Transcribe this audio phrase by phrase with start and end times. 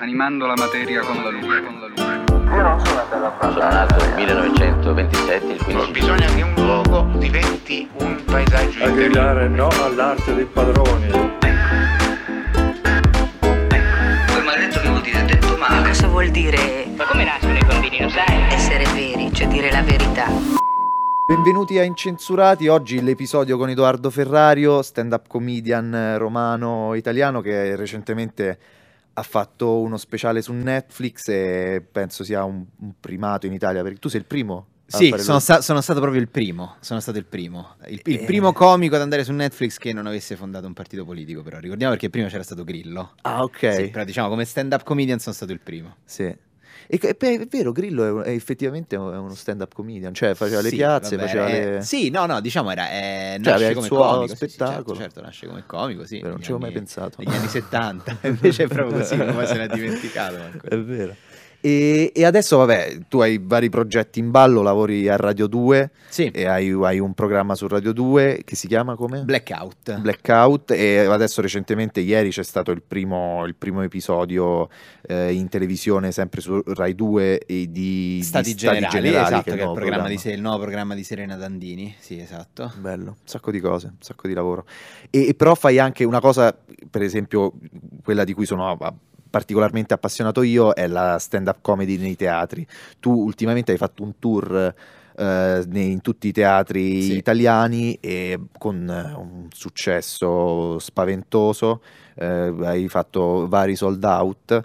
[0.00, 1.60] animando la materia con la luce.
[1.60, 2.04] Con la luce.
[2.54, 3.74] Io non sono andato a Sono parlare.
[3.74, 9.66] nato nel 1927, il 15 Bisogna che un luogo diventi un paesaggio a gridare no
[9.82, 11.08] all'arte dei padroni.
[11.10, 11.32] Quel
[14.44, 15.88] maledetto che vuol dire detto male.
[15.88, 18.52] Cosa vuol dire Ma come nascono i bambini, lo sai?
[18.52, 20.26] essere veri, cioè dire la verità?
[21.26, 28.58] Benvenuti a Incensurati, oggi l'episodio con Edoardo Ferrario, stand-up comedian romano italiano che recentemente
[29.18, 33.98] ha fatto uno speciale su Netflix e penso sia un, un primato in Italia, perché
[33.98, 34.66] tu sei il primo?
[34.86, 36.76] Sì, sono, sta- sono stato proprio il primo.
[36.80, 37.74] Sono stato il primo.
[37.88, 38.24] Il, il Eh.
[38.24, 41.58] primo comico ad andare su Netflix che non avesse fondato un partito politico, però.
[41.58, 43.12] Ricordiamo perché prima c'era stato Grillo.
[43.22, 43.74] Ah, ok.
[43.74, 45.96] Sì, però diciamo come stand-up comedian sono stato il primo.
[46.06, 46.34] Sì.
[46.90, 50.70] E beh, è vero, Grillo è, è effettivamente è uno stand-up comedian, cioè faceva le
[50.70, 51.82] Sì, piazze, vabbè, faceva eh, le...
[51.82, 52.90] Sì, no, no, diciamo era.
[52.90, 54.34] Eh, Cioè, nasce come suo comico.
[54.34, 54.80] sì, sì, spettacolo.
[54.80, 56.16] certo, certo, nasce come comico, sì.
[56.16, 57.16] Vero, non ci avevo mai pensato.
[57.22, 58.18] Negli anni 70.
[58.28, 60.36] Invece è proprio così, come se l'ha dimenticato.
[60.38, 60.66] manco.
[60.66, 61.14] È vero.
[61.60, 66.30] E, e adesso, vabbè, tu hai vari progetti in ballo, lavori a Radio 2 Sì,
[66.32, 69.22] e hai, hai un programma su Radio 2 che si chiama come?
[69.22, 69.98] Blackout.
[69.98, 74.68] Blackout e adesso recentemente ieri c'è stato il primo, il primo episodio
[75.02, 79.56] eh, in televisione sempre su Rai 2 e di Stati, di generali, esatto, che il
[79.56, 81.94] è il, nuovo programma di Se- il nuovo programma di Serena Dandini.
[81.98, 82.72] Sì, esatto.
[82.78, 84.64] Bello, un sacco di cose, un sacco di lavoro.
[85.10, 86.56] E, e però fai anche una cosa,
[86.88, 87.54] per esempio,
[88.04, 88.64] quella di cui sono
[89.30, 92.66] particolarmente appassionato io, è la stand-up comedy nei teatri.
[93.00, 94.74] Tu ultimamente hai fatto un tour
[95.16, 97.16] eh, in tutti i teatri Sì.
[97.16, 101.82] italiani e con eh, un successo spaventoso,
[102.14, 104.60] eh, hai fatto vari sold out.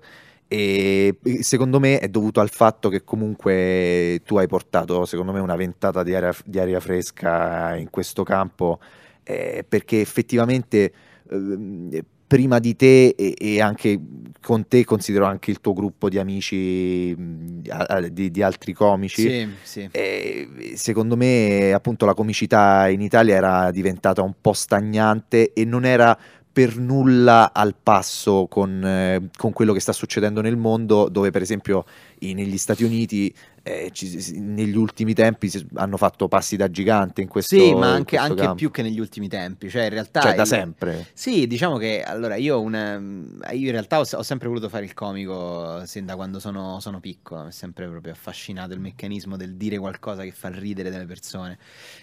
[0.48, 5.56] E secondo me è dovuto al fatto che comunque tu hai portato, secondo me, una
[5.56, 8.80] ventata di aria, di aria fresca in questo campo,
[9.24, 10.94] eh, perché effettivamente
[11.32, 11.90] ehm,
[12.34, 14.00] prima di te e, e anche
[14.42, 19.30] con te considero anche il tuo gruppo di amici, mh, di, di altri comici.
[19.30, 19.90] Sì, sì.
[19.92, 25.86] E secondo me, appunto, la comicità in Italia era diventata un po' stagnante e non
[25.86, 26.18] era
[26.52, 31.44] per nulla al passo con, eh, con quello che sta succedendo nel mondo, dove per
[31.44, 31.86] esempio
[32.20, 33.34] i- negli Stati Uniti
[33.64, 38.18] eh, ci- negli ultimi tempi hanno fatto passi da gigante in questo Sì, ma anche,
[38.18, 39.70] anche più che negli ultimi tempi.
[39.70, 40.20] Cioè, in realtà.
[40.20, 41.06] Cioè, da il- sempre.
[41.14, 44.94] Sì, diciamo che allora io, una- io in realtà ho, ho sempre voluto fare il
[44.94, 49.56] comico sin da quando sono, sono piccolo, mi è sempre proprio affascinato il meccanismo del
[49.56, 51.58] dire qualcosa che fa ridere delle persone.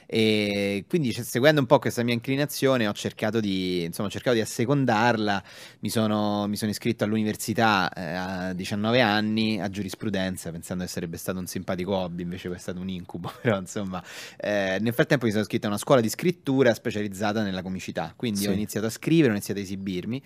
[0.07, 4.35] E quindi cioè, seguendo un po' questa mia inclinazione ho cercato di, insomma, ho cercato
[4.35, 5.43] di assecondarla,
[5.81, 11.17] mi sono, mi sono iscritto all'università eh, a 19 anni a giurisprudenza pensando che sarebbe
[11.17, 14.03] stato un simpatico hobby, invece poi è stato un incubo, però insomma
[14.39, 18.41] eh, nel frattempo mi sono iscritto a una scuola di scrittura specializzata nella comicità, quindi
[18.41, 18.49] Sì.
[18.49, 20.23] ho iniziato a scrivere, ho iniziato a esibirmi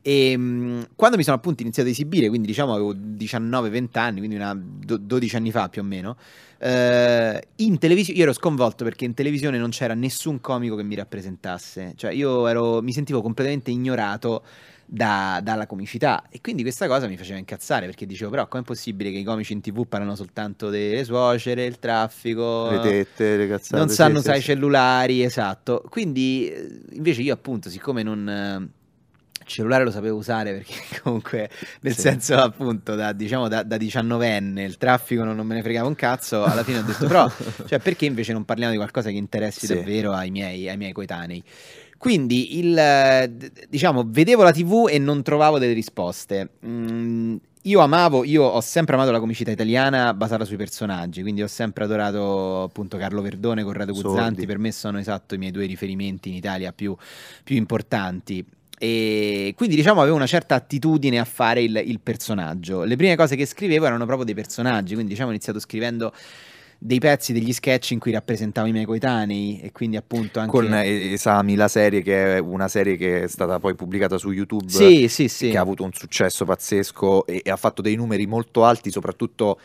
[0.00, 4.36] e mh, quando mi sono appunto iniziato a esibire, quindi diciamo avevo 19-20 anni, quindi
[4.36, 6.16] una do- 12 anni fa più o meno,
[6.60, 10.94] eh, in televisione io ero sconvolto perché in televisione non c'era nessun comico che mi
[10.94, 14.44] rappresentasse, cioè io ero, mi sentivo completamente ignorato
[14.90, 19.10] da- dalla comicità e quindi questa cosa mi faceva incazzare perché dicevo però com'è possibile
[19.10, 23.76] che i comici in tv parlano soltanto delle suocere, il traffico, Le tette, le cazzate.
[23.76, 25.84] non sanno usare i cellulari, esatto.
[25.90, 28.56] Quindi eh, invece io appunto, siccome non eh,
[29.40, 31.50] il cellulare lo sapevo usare perché comunque
[31.82, 32.00] nel Sì.
[32.00, 35.94] senso appunto da diciamo da, da 19enne il traffico non, non me ne fregava un
[35.96, 37.30] cazzo, alla fine ho detto però
[37.66, 39.74] cioè perché invece non parliamo di qualcosa che interessi Sì.
[39.74, 41.42] davvero ai miei, ai miei coetanei?
[41.98, 46.50] Quindi il, diciamo, vedevo la TV e non trovavo delle risposte.
[46.64, 51.48] Mm, io amavo, io ho sempre amato la comicità italiana basata sui personaggi, quindi ho
[51.48, 53.92] sempre adorato appunto Carlo Verdone, Corrado.
[53.92, 56.96] Guzzanti, per me sono esatto i miei due riferimenti in Italia più,
[57.42, 58.44] più importanti.
[58.80, 62.84] E quindi diciamo avevo una certa attitudine a fare il, il personaggio.
[62.84, 66.12] Le prime cose che scrivevo erano proprio dei personaggi, quindi diciamo ho iniziato scrivendo
[66.80, 70.52] dei pezzi, degli sketch in cui rappresentavo i miei coetanei e quindi appunto anche...
[70.52, 74.30] Con eh, Esami, la serie che è una serie che è stata poi pubblicata su
[74.30, 74.70] YouTube.
[74.70, 75.50] Sì, sì, sì.
[75.50, 79.58] che ha avuto un successo pazzesco e, e ha fatto dei numeri molto alti, soprattutto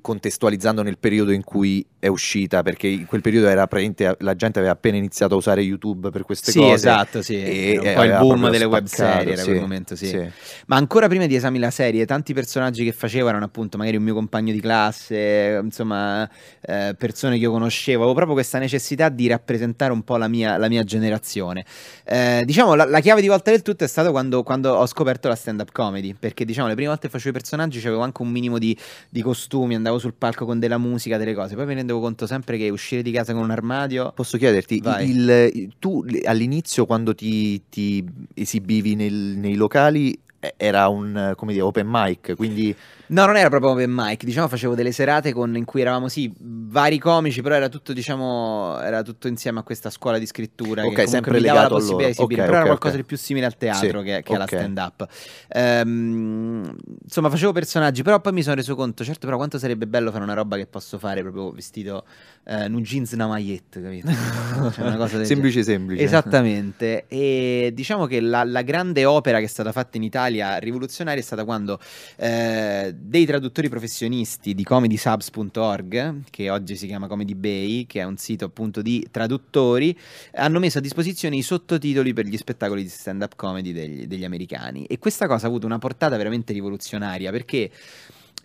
[0.00, 4.58] contestualizzando nel periodo in cui è uscita, perché in quel periodo era praticamente la gente
[4.58, 6.74] aveva appena iniziato a usare YouTube per queste Sì, cose.
[6.74, 7.36] esatto, sì.
[7.42, 10.06] e- Era un e po' il boom delle web serie, era sì, quel momento, sì.
[10.06, 10.28] sì.
[10.66, 14.02] Ma ancora prima di esami la serie, tanti personaggi che facevo erano appunto magari un
[14.02, 16.28] mio compagno di classe, insomma,
[16.60, 17.98] eh, persone che io conoscevo.
[17.98, 21.64] Avevo proprio questa necessità di rappresentare un po' la mia, la mia generazione.
[22.04, 25.28] Eh, diciamo, la, la chiave di volta del tutto è stato quando, quando ho scoperto
[25.28, 28.28] la stand-up comedy, perché diciamo, le prime volte che facevo i personaggi avevo anche un
[28.28, 28.76] minimo di,
[29.08, 31.54] di costumi, andavo sul palco con della musica, delle cose.
[31.54, 34.12] Poi mi rendevo conto sempre che uscire di casa con un armadio...
[34.14, 35.08] Posso chiederti, Vai.
[35.10, 38.04] il- tu all'inizio quando ti, ti
[38.34, 40.18] esibivi nel- nei locali
[40.56, 42.74] era un come dire, open mic, quindi
[43.10, 46.30] No, non era proprio open mic, diciamo facevo delle serate con, in cui eravamo sì,
[46.38, 50.92] vari comici, però era tutto, diciamo, era tutto insieme a questa scuola di scrittura Ok,
[50.92, 53.00] che sempre mi dava la possibilità di esibire, Ok, però era ok, qualcosa ok.
[53.00, 54.50] di più simile al teatro Sì, che, che alla ok.
[54.52, 55.06] stand up.
[55.48, 60.10] Ehm, insomma, facevo personaggi, però poi mi sono reso conto, certo, però quanto sarebbe bello
[60.10, 62.04] fare una roba che posso fare proprio vestito
[62.44, 64.08] eh, un jeans una magliette, capito?
[64.78, 66.02] Cioè, una cosa semplice semplice.
[66.02, 71.20] Esattamente, e diciamo che la, la grande opera che è stata fatta in Italia rivoluzionaria
[71.20, 71.78] è stata quando
[72.16, 78.16] eh, dei traduttori professionisti di comedysubs.org, che oggi si chiama Comedy Bay, che è un
[78.16, 79.96] sito appunto di traduttori,
[80.34, 84.84] hanno messo a disposizione i sottotitoli per gli spettacoli di stand-up comedy degli, degli americani.
[84.86, 87.70] E questa cosa ha avuto una portata veramente rivoluzionaria perché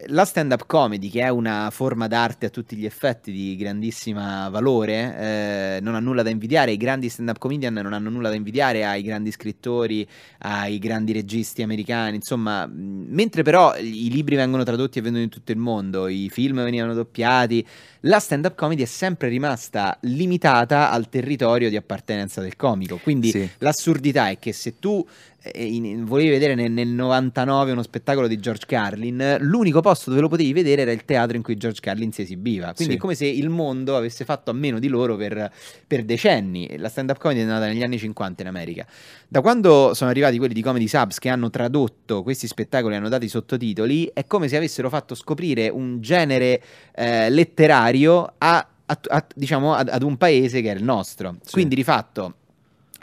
[0.08, 5.18] la stand-up comedy, che è una forma d'arte a tutti gli effetti di grandissima valore,
[5.18, 6.72] eh, non ha nulla da invidiare.
[6.72, 10.08] I grandi stand-up comedian non hanno nulla da invidiare ai grandi scrittori,
[10.40, 12.16] ai grandi registi americani.
[12.16, 16.64] Insomma, mentre però i libri vengono tradotti e vendono in tutto il mondo, i film
[16.64, 17.66] venivano doppiati,
[18.02, 22.98] la stand-up comedy è sempre rimasta limitata al territorio di appartenenza del comico.
[22.98, 23.50] Quindi Sì.
[23.60, 25.06] l'assurdità è che se tu
[25.44, 30.22] eh, in- volevi vedere nel, nel 99 uno spettacolo di George Carlin, l'unico posto dove
[30.22, 32.74] lo potevi vedere era il teatro in cui George Carlin si esibiva.
[32.74, 32.98] Quindi Sì.
[32.98, 35.52] è come se il mondo avesse fatto a meno di loro per,
[35.86, 36.78] per decenni.
[36.78, 38.86] La stand-up comedy è nata negli anni 50 in America.
[39.28, 43.10] Da quando sono arrivati quelli di Comedy Subs che hanno tradotto questi spettacoli e hanno
[43.10, 46.62] dato i sottotitoli, è come se avessero fatto scoprire un genere
[46.96, 51.36] eh, letterario a, a- a- diciamo, ad, ad un paese che è il nostro.
[51.42, 51.52] Sì.
[51.52, 52.36] Quindi di fatto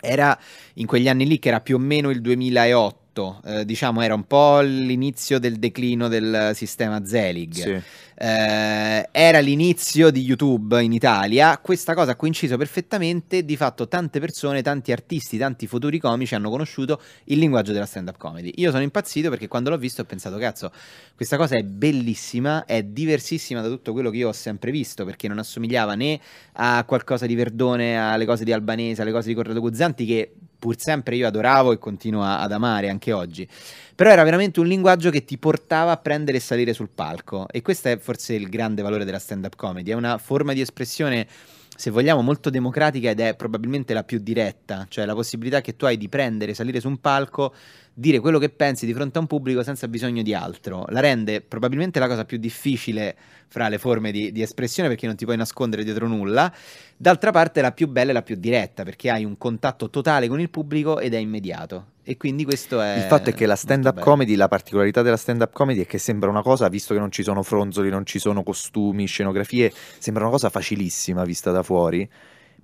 [0.01, 0.39] era
[0.75, 4.25] in quegli anni lì che era più o meno il 2008, eh, diciamo era un
[4.25, 7.53] po' l'inizio del declino del sistema Zelig.
[7.53, 7.81] Sì.
[8.23, 14.21] Eh, era l'inizio di YouTube in Italia, questa cosa ha coinciso perfettamente, di fatto tante
[14.21, 18.53] persone, tanti artisti, tanti futuri comici hanno conosciuto il linguaggio della stand-up comedy.
[18.57, 20.71] Io sono impazzito perché quando l'ho visto ho pensato, cazzo,
[21.17, 25.27] questa cosa è bellissima, è diversissima da tutto quello che io ho sempre visto, perché
[25.27, 26.21] non assomigliava né
[26.53, 30.79] a qualcosa di Verdone, alle cose di Albanese, alle cose di Corrado Guzzanti, che pur
[30.79, 33.49] sempre io adoravo e continuo ad amare anche oggi.
[33.97, 37.49] Però era veramente un linguaggio che ti portava a prendere e salire sul palco.
[37.51, 39.91] E questo è forse il grande valore della stand-up comedy.
[39.91, 41.27] È una forma di espressione,
[41.75, 44.87] se vogliamo, molto democratica ed è probabilmente la più diretta.
[44.89, 47.53] Cioè la possibilità che tu hai di prendere, salire su un palco,
[47.93, 50.87] dire quello che pensi di fronte a un pubblico senza bisogno di altro.
[50.89, 53.17] La rende probabilmente la cosa più difficile
[53.49, 56.53] fra le forme di, di espressione perché non ti puoi nascondere dietro nulla.
[56.97, 60.41] D'altra parte la più bella e la più diretta perché hai un contatto totale con
[60.41, 61.87] il pubblico ed è immediato.
[62.03, 62.97] E quindi questo è...
[62.97, 64.05] Il fatto è che la stand-up bello.
[64.05, 67.23] comedy, la particolarità della stand-up comedy è che sembra una cosa, visto che non ci
[67.23, 72.09] sono fronzoli, non ci sono costumi, scenografie, sembra una cosa facilissima vista da fuori,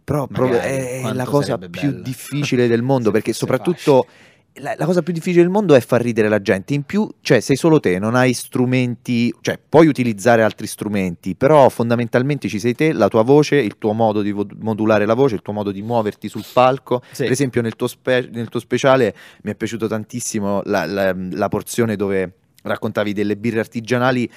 [0.03, 2.01] però Magari, è la cosa più bella.
[2.01, 4.07] difficile del mondo, perché soprattutto
[4.59, 6.75] la, la cosa più difficile del mondo è far ridere la gente.
[6.75, 11.69] In più, cioè, sei solo te, non hai strumenti, cioè, puoi utilizzare altri strumenti, però
[11.69, 15.35] fondamentalmente ci sei te, la tua voce, il tuo modo di vo- modulare la voce,
[15.35, 17.03] il tuo modo di muoverti sul palco.
[17.13, 17.23] Sì.
[17.25, 21.49] Per esempio, nel tuo, spe- nel tuo speciale mi è piaciuto tantissimo la, la- la
[21.49, 22.33] porzione dove
[22.67, 24.29] raccontavi delle birre artigianali,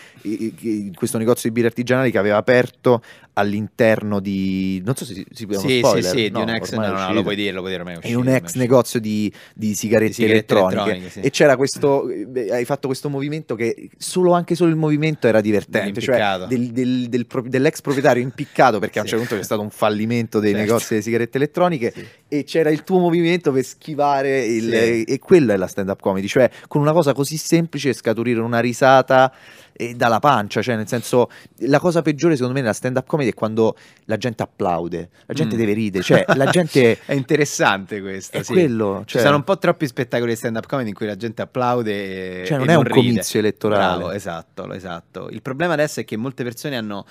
[0.95, 3.01] questo negozio di birre artigianali che aveva aperto
[3.33, 4.81] all'interno di...
[4.83, 6.73] non so se si, può Sì, sì, spoiler, sì, di no, un ex...
[6.73, 7.13] No, no, uscito.
[7.13, 8.99] lo puoi dire, lo puoi dire, ormai è in uscito, un ormai è ex negozio
[8.99, 11.19] di, di sigarette, Di sigarette elettroniche, elettroniche, sì.
[11.21, 12.07] e c'era questo
[12.51, 17.07] hai fatto questo movimento che solo anche solo il movimento era divertente cioè del- del-
[17.09, 19.13] del dell'ex proprietario impiccato perché a un Sì.
[19.13, 20.65] certo punto c'è stato un fallimento dei Certo.
[20.65, 22.05] negozi delle sigarette elettroniche Sì.
[22.31, 25.03] E c'era il tuo movimento per schivare il, Sì.
[25.03, 28.59] e quella è la stand up comedy cioè con una cosa così semplice scaturire una
[28.59, 29.33] risata
[29.73, 31.29] eh, dalla pancia cioè nel senso
[31.61, 35.33] la cosa peggiore secondo me nella stand up comedy è quando la gente applaude la
[35.33, 35.59] gente Mm.
[35.59, 38.53] deve ridere cioè la gente È interessante questo, è sì.
[38.53, 41.41] quello Ci cioè, sono un po' troppi spettacoli di stand-up comedy in cui la gente
[41.41, 42.93] applaude e, Cioè, non e è un ride.
[42.95, 43.97] comizio elettorale.
[43.97, 45.29] Bravo, esatto, esatto.
[45.31, 47.05] Il problema adesso è che molte persone hanno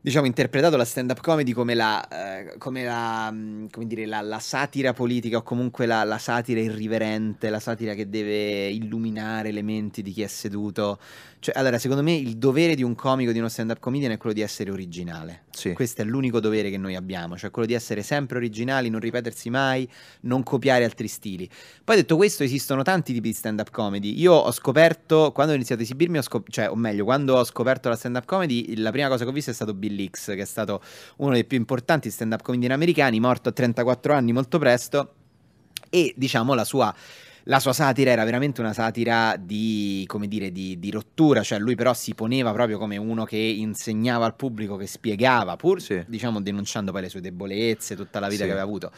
[0.00, 4.38] diciamo interpretato la stand-up comedy come la eh, come la mh, come dire la, la
[4.38, 10.02] satira politica o comunque la, la satira irriverente, la satira che deve illuminare le menti
[10.02, 10.98] di chi è seduto.
[11.40, 14.34] Cioè, allora, secondo me il dovere di un comico, di uno stand-up comedian è quello
[14.34, 15.44] di essere originale.
[15.50, 15.72] Sì.
[15.72, 19.48] Questo è l'unico dovere che noi abbiamo, cioè quello di essere sempre originali, non ripetersi
[19.48, 19.88] mai,
[20.22, 21.48] non copiare altri stili.
[21.82, 24.18] Poi detto questo, esistono tanti tipi di stand-up comedy.
[24.20, 27.44] Io ho scoperto, quando ho iniziato a esibirmi, ho scop- cioè, o meglio, quando ho
[27.44, 30.42] scoperto la stand-up comedy, la prima cosa che ho visto è stato Bill Hicks, che
[30.42, 30.82] è stato
[31.16, 35.14] uno dei più importanti stand-up comedian americani, morto a 34 anni molto presto,
[35.88, 36.94] e diciamo la sua...
[37.44, 41.74] La sua satira era veramente una satira di, come dire, di, di rottura, cioè lui
[41.74, 46.04] però si poneva proprio come uno che insegnava al pubblico, che spiegava, pur Sì.
[46.06, 48.46] diciamo denunciando poi le sue debolezze, tutta la vita Sì.
[48.46, 48.92] che aveva avuto.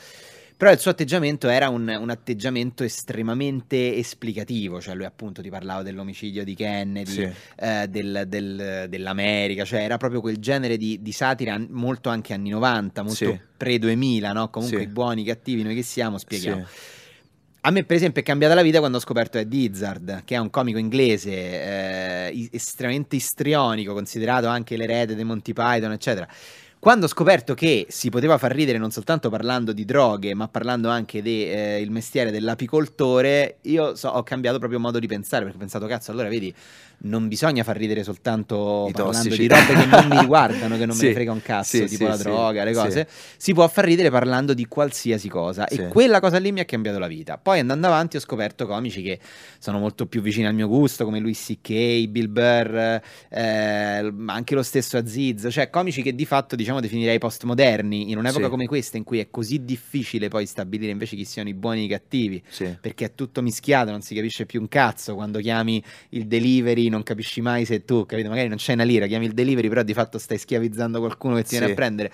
[0.56, 5.82] Però il suo atteggiamento era un, un atteggiamento estremamente esplicativo, cioè lui appunto ti parlava
[5.82, 7.28] dell'omicidio di Kennedy, Sì.
[7.56, 12.50] eh, del- del- dell'America, cioè era proprio quel genere di, di satira molto anche anni
[12.50, 13.40] 90, molto Sì.
[13.56, 14.50] pre-2000, no?
[14.50, 14.84] Comunque Sì.
[14.84, 16.64] i buoni, i cattivi, noi che siamo, spieghiamo.
[17.64, 20.38] A me, per esempio, è cambiata la vita quando ho scoperto Eddie Izzard, che è
[20.38, 26.28] un comico inglese eh, estremamente istrionico, considerato anche l'erede dei Monty Python, eccetera.
[26.82, 30.88] Quando ho scoperto che si poteva far ridere non soltanto parlando di droghe, ma parlando
[30.88, 35.86] anche del mestiere dell'apicoltore, io so- ho cambiato proprio modo di pensare, perché ho pensato,
[35.86, 36.52] cazzo, allora vedi,
[37.04, 39.42] non bisogna far ridere soltanto I parlando tossici.
[39.42, 41.84] di robe che non mi riguardano, che non me Sì, ne frega un cazzo, sì,
[41.86, 43.08] tipo sì, la droga, le cose.
[43.36, 45.68] Si può far ridere parlando di qualsiasi cosa.
[45.68, 47.38] E quella cosa lì mi ha cambiato la vita.
[47.38, 49.20] Poi andando avanti ho scoperto comici che
[49.60, 54.62] sono molto più vicini al mio gusto, come Louis C.K., Bill Burr, eh, anche lo
[54.64, 58.50] stesso Aziz, cioè comici che di fatto diciamo definirei postmoderni in un'epoca Sì.
[58.50, 61.84] come questa in cui è così difficile poi stabilire invece chi siano i buoni e
[61.84, 62.42] i cattivi.
[62.48, 62.76] Sì.
[62.80, 65.14] Perché è tutto mischiato, non si capisce più un cazzo.
[65.14, 68.28] Quando chiami il delivery, non capisci mai se tu, capito?
[68.28, 71.42] Magari non c'è una lira, chiami il delivery, però di fatto stai schiavizzando qualcuno che
[71.42, 71.72] ti viene Sì.
[71.72, 72.12] a prendere.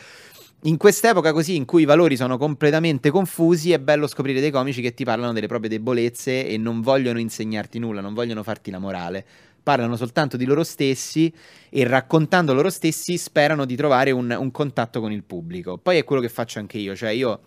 [0.63, 4.83] In quest'epoca così, in cui i valori sono completamente confusi, è bello scoprire dei comici
[4.83, 8.81] che ti parlano delle proprie debolezze e non vogliono insegnarti nulla, non vogliono farti la
[8.81, 9.25] morale.
[9.69, 11.31] Parlano soltanto di loro stessi
[11.69, 15.77] e raccontando loro stessi sperano di trovare un, un contatto con il pubblico.
[15.77, 17.41] Poi è quello che faccio anche io, cioè io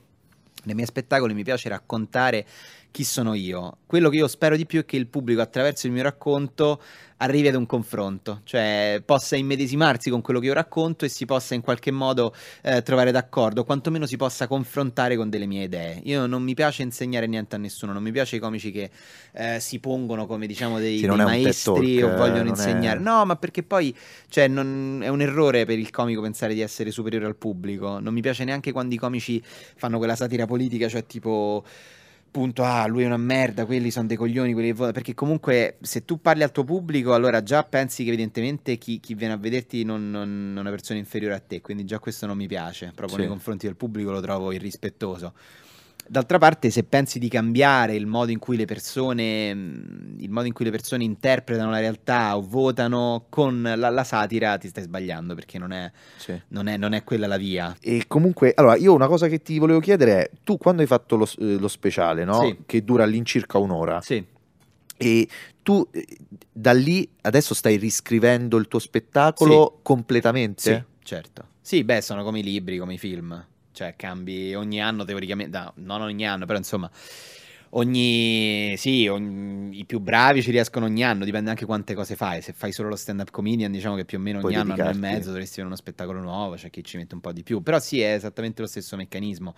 [0.66, 2.46] nei miei spettacoli mi piace raccontare
[2.91, 3.77] chi sono io.
[3.86, 6.81] Quello che io spero di più è che il pubblico attraverso il mio racconto
[7.17, 11.53] arrivi ad un confronto, cioè possa immedesimarsi con quello che io racconto e si possa
[11.53, 12.33] in qualche modo
[12.63, 16.01] eh, trovare d'accordo, quantomeno si possa confrontare con delle mie idee.
[16.05, 18.89] Io non mi piace insegnare niente a nessuno, non mi piace i comici che
[19.33, 22.50] eh, si pongono come diciamo dei, Sì, dei è maestri Talk, o eh, vogliono è-
[22.50, 23.00] insegnare.
[23.00, 23.95] No, ma perché poi
[24.27, 28.00] cioè, non- è un errore per il comico pensare di essere superiore al pubblico.
[28.00, 29.39] Non mi piace neanche quando i comici
[29.75, 31.63] fanno quella satira politica, cioè tipo
[32.32, 35.78] punto ah lui è una merda quelli sono dei coglioni quelli che votano", perché comunque
[35.82, 39.38] se tu parli al tuo pubblico allora già pensi che evidentemente chi, chi viene a
[39.38, 42.48] vederti non, non- non è una persona inferiore a te quindi già questo non mi
[42.48, 43.20] piace proprio Sì.
[43.22, 45.34] nei confronti del pubblico lo trovo irrispettoso
[46.12, 50.46] D'altra parte, se pensi di cambiare il modo in cui le persone, mh, il modo
[50.46, 54.84] in cui le persone interpretano la realtà o votano con la, la satira, ti stai
[54.84, 56.38] sbagliando perché non è, Sì.
[56.50, 57.74] non è- non è quella la via.
[57.80, 61.15] E comunque, allora, io una cosa che ti volevo chiedere è, tu quando hai fatto
[61.15, 62.41] lo, eh, lo speciale, no?
[62.41, 62.58] Sì.
[62.65, 64.22] Che dura all'incirca un'ora, Sì.
[64.98, 65.27] e
[65.63, 66.06] tu eh,
[66.51, 70.62] da lì adesso stai riscrivendo il tuo spettacolo completamente?
[70.62, 71.46] Sì, certo.
[71.62, 73.46] Sì, beh, sono come i libri, come i film.
[73.72, 76.90] Cioè, cambi ogni anno teoricamente, no, non ogni anno, però insomma,
[77.72, 78.74] ogni...
[78.78, 82.42] Sì, ogni- i più bravi ci riescono ogni anno, dipende anche quante cose fai.
[82.42, 84.90] Se fai solo lo stand-up comedian, diciamo che più o meno ogni Puoi anno, anno
[84.90, 85.00] e dedicarti.
[85.13, 87.62] mezzo dovresti avere uno spettacolo nuovo, c'è chi ci mette un po' di più.
[87.62, 89.56] Però sì, è esattamente lo stesso meccanismo.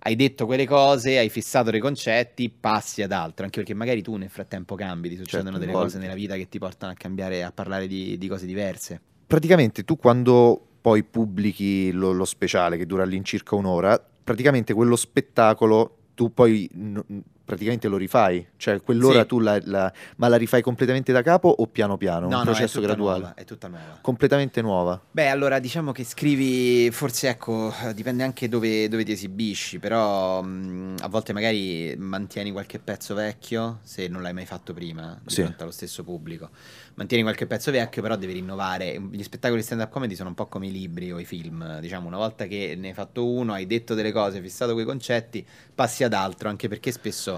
[0.00, 4.16] Hai detto quelle cose, hai fissato dei concetti, passi ad altro, anche perché magari tu
[4.16, 5.92] nel frattempo cambi, ti succedono Certo, delle evolvi.
[5.92, 9.00] cose nella vita che ti portano a cambiare, a parlare di, di cose diverse.
[9.26, 15.96] Praticamente tu quando poi pubblichi lo, lo speciale che dura all'incirca un'ora, praticamente quello spettacolo
[16.14, 17.02] tu poi n-
[17.46, 19.26] praticamente lo rifai, cioè quell'ora Sì.
[19.28, 22.28] tu la, la- ma la rifai completamente da capo o piano piano?
[22.28, 23.18] No, un no, processo è tutta graduale?
[23.20, 23.98] nuova, è tutta nuova.
[24.02, 25.00] Completamente nuova.
[25.12, 30.96] Beh, allora diciamo che scrivi, forse ecco, dipende anche dove, dove ti esibisci, però mh,
[31.00, 35.42] a volte magari mantieni qualche pezzo vecchio, se non l'hai mai fatto prima, di Sì.
[35.42, 36.50] fronte allo stesso pubblico.
[36.94, 39.00] Mantieni qualche pezzo vecchio, però devi rinnovare.
[39.10, 42.16] Gli spettacoli stand-up comedy sono un po' come i libri o i film, diciamo, una
[42.16, 46.02] volta che ne hai fatto uno, hai detto delle cose, hai fissato quei concetti, passi
[46.04, 47.35] ad altro, anche perché spesso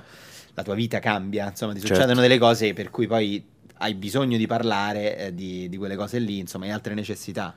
[0.54, 1.94] la tua vita cambia, insomma, ti Certo.
[1.94, 3.44] succedono delle cose per cui poi
[3.80, 7.54] hai bisogno di parlare eh, di, di quelle cose lì, insomma, hai altre necessità.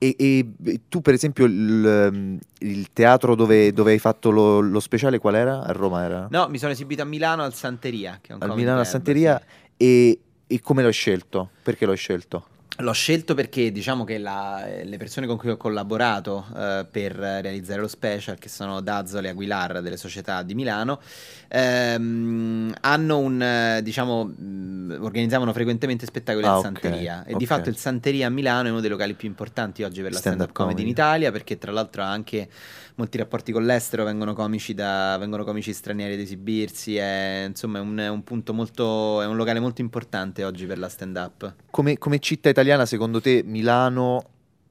[0.00, 5.18] E, e tu per esempio il, il teatro dove, dove hai fatto lo, lo speciale
[5.18, 5.62] qual era?
[5.64, 6.28] A Roma era?
[6.30, 8.92] No, mi sono esibito a Milano al Santeria, che è un Al Milano a club,
[8.94, 9.84] Santeria sì.
[9.84, 11.50] e, e come l'hai scelto?
[11.64, 12.46] Perché l'hai scelto?
[12.80, 17.80] L'ho scelto perché diciamo che la- le persone con cui ho collaborato eh, per realizzare
[17.80, 21.00] lo special, che sono Dazzole e Aguilar delle società di Milano,
[21.48, 27.36] ehm, hanno un diciamo mh, organizzavano frequentemente spettacoli Ah, al ok, Santeria e ok.
[27.36, 30.18] di fatto il Santeria a Milano è uno dei locali più importanti oggi per la
[30.18, 31.08] Stand-up stand-up comedy in comedy.
[31.08, 32.48] Italia perché tra l'altro ha anche
[32.98, 37.80] molti rapporti con l'estero, vengono comici, da, vengono comici stranieri ad esibirsi, è, insomma è
[37.80, 41.54] un, è un punto molto, è un locale molto importante oggi per la stand-up.
[41.70, 44.30] Come, come città italiana secondo te Milano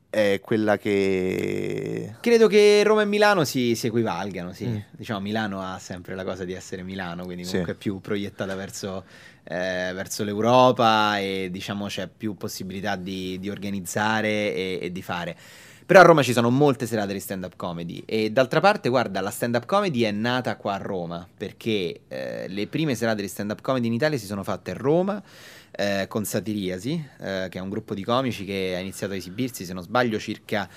[0.10, 2.16] è quella che...
[2.22, 4.66] Credo che Roma e Milano si, si equivalgano, sì.
[4.66, 4.78] Mm.
[4.92, 7.52] Diciamo, Milano ha sempre la cosa di essere Milano, quindi Sì.
[7.52, 9.06] comunque è più proiettata verso,
[9.44, 15.38] eh, verso l'Europa e diciamo c'è più possibilità di, di organizzare e, e di fare.
[15.88, 19.30] Però a Roma ci sono molte serate di stand-up comedy e d'altra parte, guarda, la
[19.30, 23.88] stand-up comedy è nata qua a Roma perché eh, le prime serate di stand-up comedy
[23.88, 25.24] in Italia si sono fatte a Roma
[25.72, 29.64] eh, con Satiriasi, eh, che è un gruppo di comici che ha iniziato a esibirsi,
[29.64, 30.68] se non sbaglio, circa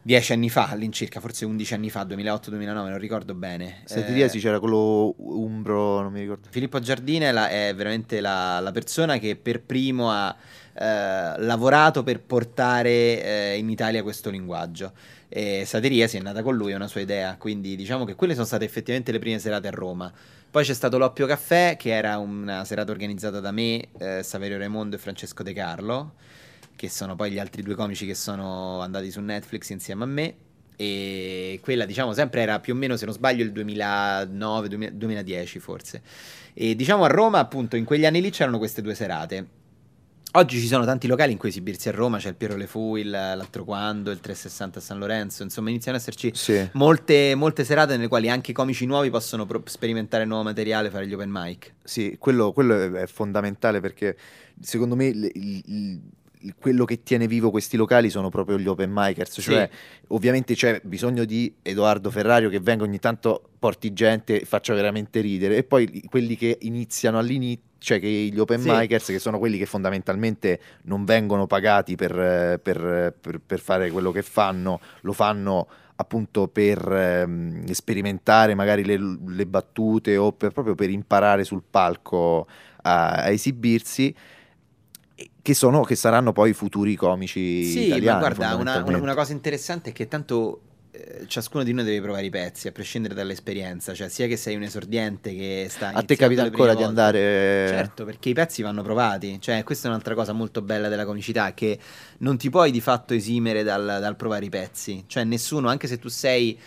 [0.00, 3.82] dieci anni fa, all'incirca, forse 11 anni fa, 2008-2009, non ricordo bene.
[3.84, 6.48] Satiriasi Eh, c'era quello Umbro, non mi ricordo.
[6.50, 10.34] Filippo Giardina è, la- è veramente la, la persona che per primo ha
[10.74, 14.92] eh, lavorato per portare eh, in Italia questo linguaggio.
[15.28, 18.46] E Satiriasi è nata con lui, è una sua idea, quindi diciamo che quelle sono
[18.46, 20.12] state effettivamente le prime serate a Roma.
[20.50, 24.96] Poi c'è stato l'Oppio Caffè, che era una serata organizzata da me, eh, Saverio Raimondo
[24.96, 26.12] e Francesco De Carlo,
[26.76, 30.34] che sono poi gli altri due comici che sono andati su Netflix insieme a me.
[30.76, 35.58] E quella, diciamo, sempre era più o meno, se non sbaglio, il 2009, 2000 2010
[35.58, 36.02] forse.
[36.52, 39.60] E diciamo a Roma, appunto, in quegli anni lì c'erano queste due serate.
[40.34, 42.96] Oggi ci sono tanti locali in cui esibirsi a Roma, c'è il Piero Le Fu,
[42.96, 46.66] il- l'altro quando, il 360 a San Lorenzo, insomma iniziano ad esserci Sì.
[46.72, 51.06] molte, molte serate nelle quali anche i comici nuovi possono pro- sperimentare nuovo materiale, fare
[51.06, 51.74] gli open mic.
[51.84, 54.16] Sì, quello, quello è, fondamentale perché
[54.58, 56.00] secondo me il- il-
[56.58, 59.40] quello che tiene vivo questi locali sono proprio gli open micers, Sì.
[59.42, 59.68] cioè
[60.08, 65.20] ovviamente c'è bisogno di Edoardo Ferrario che venga ogni tanto, porti gente e faccia veramente
[65.20, 68.68] ridere e poi quelli che iniziano all'inizio, cioè che gli open Sì.
[68.70, 74.10] micers che sono quelli che fondamentalmente non vengono pagati per, per- per- per fare quello
[74.12, 80.74] che fanno, lo fanno appunto per ehm, sperimentare magari le, le battute o per- proprio
[80.74, 82.46] per imparare sul palco
[82.82, 84.12] a, a esibirsi
[85.42, 89.32] che, sono, che saranno poi i futuri comici Sì, italiani ma guarda, una, una- cosa
[89.32, 93.94] interessante è che tanto eh, ciascuno di noi deve provare i pezzi, a prescindere dall'esperienza,
[93.94, 96.88] cioè sia che sei un esordiente che sta a te capita ancora prime di volte.
[96.88, 97.20] andare
[97.64, 101.54] Certo, perché i pezzi vanno provati, cioè questa è un'altra cosa molto bella della comicità,
[101.54, 101.78] che
[102.18, 105.98] non ti puoi di fatto esimere dal, dal provare i pezzi, cioè nessuno, anche se
[105.98, 106.58] tu sei,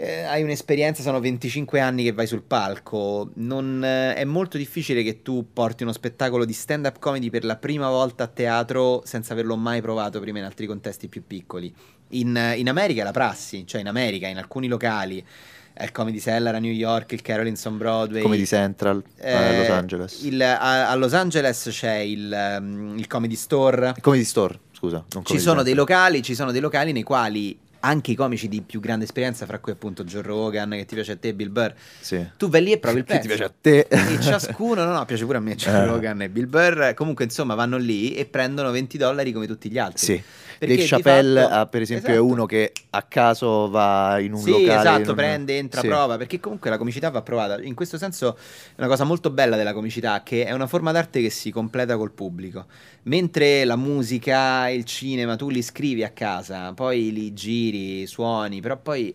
[0.00, 5.02] eh, hai un'esperienza, sono 25 anni che vai sul palco, non, eh, è molto difficile
[5.02, 9.32] che tu porti uno spettacolo di stand-up comedy per la prima volta a teatro senza
[9.32, 11.74] averlo mai provato prima in altri contesti più piccoli.
[12.10, 15.24] In, in America è la prassi, cioè in America, in alcuni locali,
[15.72, 19.26] è il Comedy Cellar a New York, il Carolins on Broadway, come di Central a
[19.26, 20.22] eh, Los Angeles.
[20.22, 23.94] il- a, a Los Angeles c'è il, um, il Comedy Store.
[24.00, 25.04] Come di Store, scusa.
[25.08, 28.60] Ci Comedy sono dei locali, ci sono dei locali nei quali anche i comici di
[28.62, 31.72] più grande esperienza, fra cui appunto Joe Rogan, che ti piace a te, Bill Burr,
[32.00, 32.24] Sì.
[32.36, 33.22] tu vai lì e provi il Che pezzo.
[33.22, 33.86] ti piace a te.
[33.88, 35.84] E ciascuno, no, no, piace pure a me, Joe Eh.
[35.86, 36.94] Rogan e Bill Burr.
[36.94, 40.04] Comunque, insomma, vanno lì e prendono 20 dollari come tutti gli altri.
[40.04, 40.22] Sì.
[40.58, 42.26] Perché Dave Chappelle, fatto- ah, per esempio, è Esatto.
[42.26, 44.78] uno che a caso va in un sì, locale.
[44.80, 45.86] esatto, non- prende, entra, Sì.
[45.86, 47.62] prova, perché comunque la comicità va provata.
[47.62, 51.20] In questo senso è una cosa molto bella della comicità, che è una forma d'arte
[51.22, 52.66] che si completa col pubblico.
[53.04, 57.67] Mentre la musica, il cinema, tu li scrivi a casa, poi li giri,
[58.06, 59.14] suoni, però poi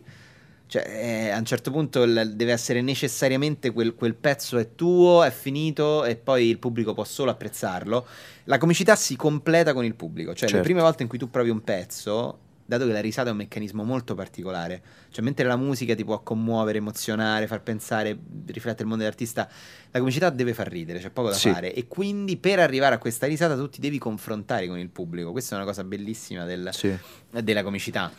[0.65, 5.23] cioè, eh, a un certo punto il- deve essere necessariamente quel, quel pezzo è tuo,
[5.23, 8.07] è finito e poi il pubblico può solo apprezzarlo.
[8.45, 10.63] La comicità si completa con il pubblico, cioè le Certo.
[10.65, 13.83] prime volte in cui tu provi un pezzo, dato che la risata è un meccanismo
[13.83, 19.03] molto particolare, cioè mentre la musica ti può commuovere, emozionare, far pensare, riflettere il mondo
[19.03, 19.47] dell'artista,
[19.91, 21.49] la comicità deve far ridere, c'è poco da Sì.
[21.51, 25.31] fare e quindi per arrivare a questa risata tu ti devi confrontare con il pubblico,
[25.31, 26.97] questa è una cosa bellissima del, Sì.
[27.43, 28.11] della comicità.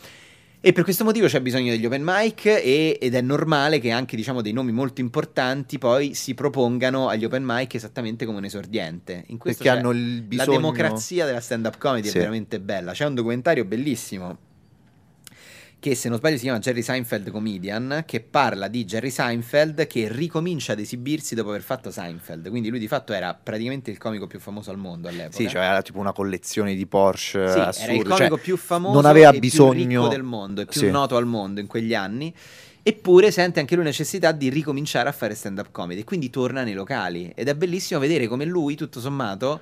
[0.67, 4.17] E per questo motivo c'è bisogno degli open mic e- ed è normale che anche
[4.17, 9.25] diciamo, dei nomi molto importanti poi si propongano agli open mic esattamente come un esordiente.
[9.27, 10.57] In questo Perché hanno il la bisogno...
[10.57, 12.17] democrazia della stand-up comedy Sì.
[12.17, 12.93] è veramente bella.
[12.93, 14.39] C'è un documentario bellissimo
[15.85, 20.09] che se non sbaglio si chiama Jerry Seinfeld Comedian, che parla di Jerry Seinfeld che
[20.11, 22.49] ricomincia ad esibirsi dopo aver fatto Seinfeld.
[22.49, 25.37] Quindi lui di fatto era praticamente il comico più famoso al mondo all'epoca.
[25.37, 27.83] Sì, cioè era tipo una collezione di Porsche Sì, assurda.
[27.83, 30.81] era il cioè, comico più famoso non aveva e più bisogno del mondo, e più
[30.81, 30.91] Sì.
[30.91, 32.35] noto al mondo in quegli anni.
[32.83, 36.73] Eppure sente anche lui necessità di ricominciare a fare stand-up comedy, e quindi torna nei
[36.73, 37.31] locali.
[37.35, 39.61] Ed è bellissimo vedere come lui, tutto sommato,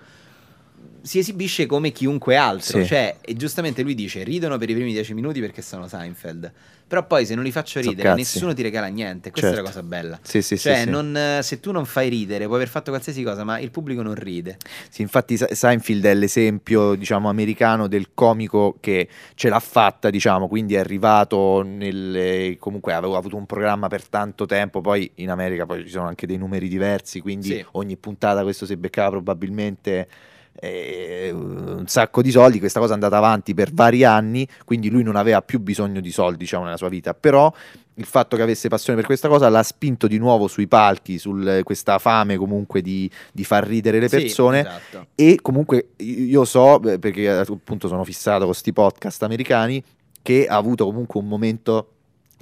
[1.03, 2.81] si esibisce come chiunque altro.
[2.81, 2.87] Sì.
[2.87, 6.53] Cioè, e giustamente lui dice: ridono per i primi dieci minuti perché sono Seinfeld.
[6.93, 8.21] Però poi se non li faccio So ridere, cazzi.
[8.21, 9.31] nessuno ti regala niente.
[9.31, 9.65] Questa è Certo.
[9.67, 10.19] la cosa bella.
[10.21, 10.91] Sì, sì, cioè, sì.
[10.91, 14.15] non, se tu non fai ridere, puoi aver fatto qualsiasi cosa, ma il pubblico non
[14.15, 14.59] ride.
[14.91, 20.49] Sì, infatti Se- Seinfeld è l'esempio, diciamo, americano del comico che ce l'ha fatta, diciamo,
[20.49, 22.57] quindi è arrivato nelle...
[22.59, 26.27] comunque aveva avuto un programma per tanto tempo, poi in America poi ci sono anche
[26.27, 30.09] dei numeri diversi, quindi ogni puntata questo si beccava probabilmente
[30.55, 35.03] eh, un sacco di soldi, questa cosa è andata avanti per vari anni, quindi lui
[35.03, 37.53] non aveva più bisogno di soldi diciamo, nella sua vita, però
[37.95, 41.61] il fatto che avesse passione per questa cosa l'ha spinto di nuovo sui palchi, su
[41.63, 45.07] questa fame comunque di, di, far ridere le Sì, persone esatto.
[45.15, 49.83] e comunque io so, beh, perché appunto sono fissato con questi podcast americani,
[50.23, 51.92] che ha avuto comunque un momento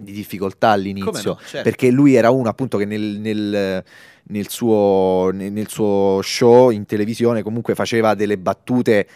[0.00, 1.62] di difficoltà all'inizio, no, certo.
[1.62, 3.84] perché lui era uno appunto che nel, nel-
[4.22, 9.06] nel suo, nel- suo show in televisione comunque faceva delle battute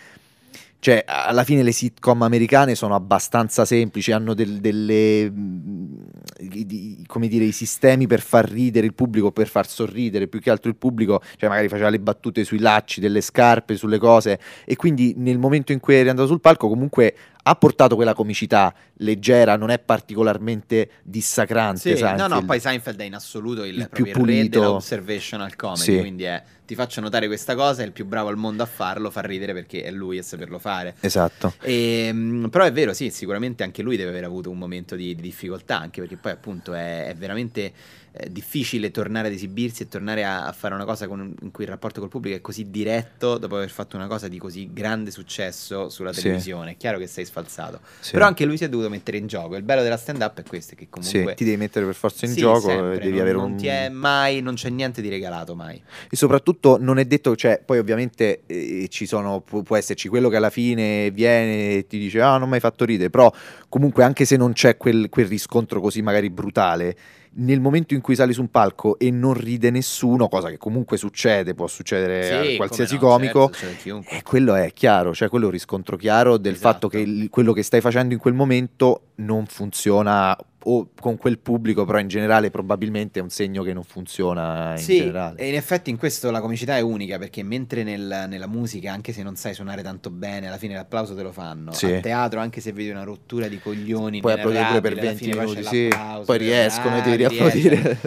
[0.84, 7.44] cioè, alla fine le sitcom americane sono abbastanza semplici, hanno del- delle, di- come dire,
[7.44, 11.22] i sistemi per far ridere il pubblico, per far sorridere più che altro il pubblico,
[11.38, 15.72] cioè magari faceva le battute sui lacci, delle scarpe, sulle cose, e quindi nel momento
[15.72, 17.14] in cui è andato sul palco comunque
[17.46, 21.78] ha portato quella comicità leggera, non è particolarmente dissacrante.
[21.80, 22.30] Sì, no, Seinfeld.
[22.32, 24.58] no, poi Seinfeld è in assoluto il, Il proprio più pulito.
[24.60, 25.98] dell'observational comedy, Sì.
[25.98, 29.10] quindi è ti faccio notare questa cosa, è il più bravo al mondo a farlo,
[29.10, 30.94] fa ridere perché è lui a saperlo fare.
[31.00, 31.52] Esatto.
[31.60, 35.20] Ehm, però è vero, sì, sicuramente anche lui deve aver avuto un momento di, di
[35.20, 37.70] difficoltà, anche perché poi appunto è, è veramente
[38.16, 41.64] eh, difficile tornare ad esibirsi e tornare a, a fare una cosa con- in cui
[41.64, 45.10] il rapporto col pubblico è così diretto dopo aver fatto una cosa di così grande
[45.10, 46.22] successo sulla Sì.
[46.22, 46.72] televisione.
[46.72, 47.80] È chiaro che sei sfalsato.
[47.98, 48.12] Sì.
[48.12, 49.56] Però anche lui si è dovuto mettere in gioco.
[49.56, 51.34] Il bello della stand-up è questo, che Sì, comunque...
[51.34, 53.56] ti devi mettere per forza in Sì, gioco sempre, e devi non, avere non un...
[53.56, 55.82] ti è mai, non c'è niente di regalato mai.
[56.08, 60.28] E soprattutto non è detto, cioè, poi ovviamente eh, ci sono, pu- può, esserci quello
[60.28, 63.32] che alla fine viene e ti dice ah non mi hai fatto ridere, però
[63.68, 66.96] comunque anche se non c'è quel, quel riscontro così magari brutale,
[67.36, 70.96] nel momento in cui sali su un palco e non ride nessuno, cosa che comunque
[70.96, 74.16] succede, può succedere Sì, a qualsiasi no, comico, certo, succede a chiunque.
[74.18, 76.70] e quello è chiaro, cioè quello è un riscontro chiaro del Esatto.
[76.72, 81.38] fatto che il- quello che stai facendo in quel momento non funziona o con quel
[81.38, 85.38] pubblico, però in generale probabilmente è un segno che non funziona in Sì, generale.
[85.38, 89.12] e in effetti in questo la comicità è unica perché mentre nel- nella musica, anche
[89.12, 91.72] se non sai suonare tanto bene, alla fine l'applauso te lo fanno.
[91.72, 91.92] Sì.
[91.92, 95.10] A teatro, anche se vedi una rottura di coglioni, Poi applaudire pure per inenarrabile, alla
[95.10, 96.24] 20 fine poi minuti, sì.
[96.24, 97.98] Poi riescono e ti ah, riapplaudire.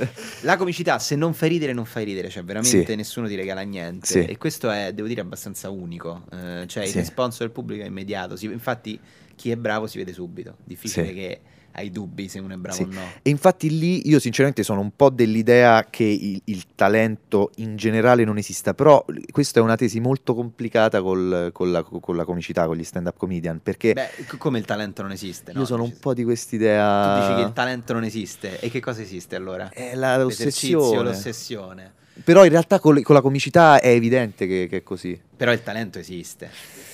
[0.41, 2.95] La comicità, se non fai ridere, non fai ridere, cioè veramente Sì.
[2.95, 4.05] nessuno ti regala niente.
[4.07, 4.25] Sì.
[4.25, 6.23] E questo è, devo dire, abbastanza unico.
[6.31, 6.97] Eh, cioè il Sì.
[6.97, 8.35] responso del pubblico è immediato.
[8.35, 8.99] Si- infatti,
[9.35, 10.55] chi è bravo si vede subito.
[10.63, 11.39] Difficile che
[11.77, 12.81] hai dubbi se uno è bravo Sì.
[12.83, 13.01] o no.
[13.21, 18.23] E infatti lì io sinceramente sono un po' dell'idea che il, il talento in generale
[18.23, 22.65] non esista, però questa è una tesi molto complicata col- con, la, con la comicità,
[22.65, 25.51] con gli stand-up comedian, perché Beh, come il talento non esiste?
[25.51, 25.65] io no?
[25.65, 27.19] sono un po' di Tu quest'idea...
[27.27, 29.69] dici che il talento non esiste e che cosa esiste allora?
[29.69, 31.03] È la- L'esercizio, l'ossessione.
[31.09, 31.91] l'ossessione.
[32.23, 35.19] Però in realtà con, con la comicità è evidente che, che è così.
[35.37, 36.49] Però il talento esiste.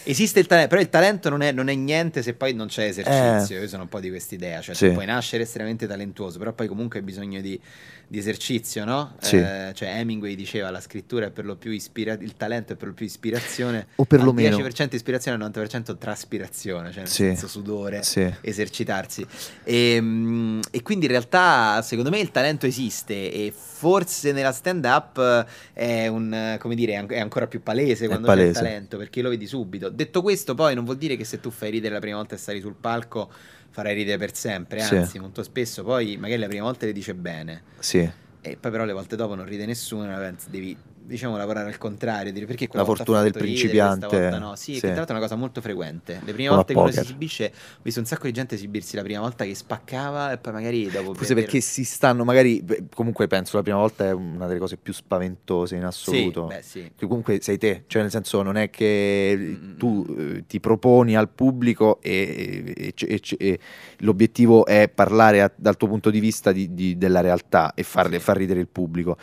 [0.06, 2.84] Esiste il talento, però il talento non è, non è niente se poi non c'è
[2.88, 3.62] esercizio.
[3.62, 4.60] Io sono un po' di quest'idea.
[4.60, 4.78] Cioè, Eh.
[4.78, 4.88] Sì.
[4.88, 7.58] tu puoi nascere estremamente talentuoso, però poi comunque hai bisogno di,
[8.06, 9.16] di esercizio, no?
[9.22, 9.38] Sì.
[9.38, 12.90] Eh, cioè, Hemingway diceva la scrittura è per lo più ispira- il talento è per
[12.90, 13.88] lo più ispirazione.
[13.96, 17.24] O perlomeno- al 10% ispirazione, al 90% traspirazione, cioè nel Sì.
[17.24, 18.04] senso sudore.
[18.04, 18.30] Sì.
[18.42, 19.26] esercitarsi.
[19.64, 25.46] E, mm, e quindi in realtà, secondo me, il talento esiste e forse nella stand-up
[25.74, 28.62] eh, è, un, eh, come dire, è an- è ancora più palese quando palese.
[28.62, 29.90] talento, perché lo vedi subito.
[29.90, 32.38] Detto questo, poi non vuol dire che se tu fai ridere la prima volta e
[32.38, 33.32] sali sul palco
[33.70, 34.96] farai ridere per sempre, Sì.
[34.96, 37.64] anzi, molto spesso poi magari la prima volta le dice bene.
[37.80, 38.00] Sì.
[38.46, 40.06] E poi però le volte dopo non ride nessuno,
[40.50, 44.56] devi diciamo lavorare al contrario, dire perché La fortuna del principiante, no.
[44.56, 44.80] Sì, sì.
[44.82, 46.22] che tra l'altro è una cosa molto frequente.
[46.24, 49.02] Le prime volte che uno si esibisce, ho visto un sacco di gente esibirsi la
[49.04, 52.64] prima volta che spaccava e poi magari dopo Forse per- perché si stanno, magari,
[52.94, 56.48] comunque penso la prima volta è una delle cose più spaventose in assoluto.
[56.50, 56.92] Sì, beh, sì.
[56.96, 61.16] Che comunque sei te, cioè nel senso non è che Mm, tu eh, ti proponi
[61.16, 63.60] al pubblico e, e- e- e- e
[64.00, 68.18] l'obiettivo è parlare a- dal tuo punto di vista di- di- della realtà e farle-
[68.18, 68.24] Sì.
[68.24, 69.18] far ridere il pubblico.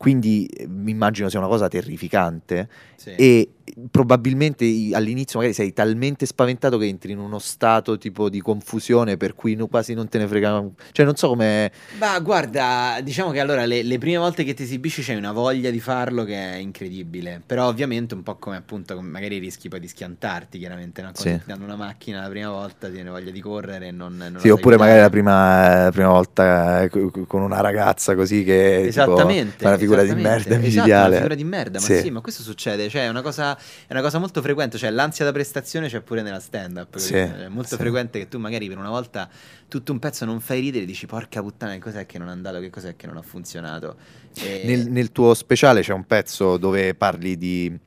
[0.00, 3.10] Quindi eh, mi immagino sia una cosa terrificante Sì.
[3.16, 3.50] e
[3.90, 9.34] probabilmente all'inizio magari sei talmente spaventato che entri in uno stato tipo di confusione per
[9.34, 13.40] cui no- quasi non te ne frega, cioè non so come Ma guarda, diciamo che
[13.40, 16.54] allora le, le prime volte che ti esibisci c'hai una voglia di farlo che è
[16.56, 17.42] incredibile.
[17.44, 21.10] Però ovviamente un po' come appunto, come magari rischi poi di schiantarti, chiaramente, no?
[21.12, 21.38] Quando Sì.
[21.38, 24.38] ti danno una macchina la prima volta, ti viene voglia di correre e non, non
[24.38, 28.44] Sì, oppure magari la prima, la prima volta eh, co- co- con una ragazza così
[28.44, 31.06] che tipo, Esattamente, fa una figura di merda Esatto, micidiale.
[31.08, 31.98] una figura di merda, ma Sì.
[31.98, 35.24] sì, ma questo succede, cioè è una cosa, è una cosa molto frequente, cioè l'ansia
[35.24, 37.42] da prestazione c'è pure nella stand-up, Sì, capito?
[37.42, 37.76] è molto sì.
[37.76, 39.28] frequente che tu magari per una volta
[39.68, 42.32] tutto un pezzo non fai ridere e dici porca puttana che cos'è che non è
[42.32, 43.96] andato, che cos'è che non ha funzionato.
[44.40, 47.78] E- Nel, nel tuo speciale c'è un pezzo dove parli di.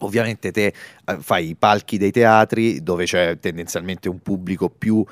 [0.00, 0.66] Ovviamente te
[1.04, 5.04] eh, fai i palchi dei teatri dove c'è tendenzialmente un pubblico più